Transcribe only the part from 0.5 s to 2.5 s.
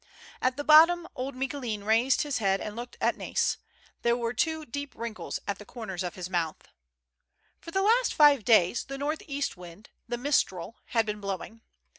the bottom old Micoulin raised his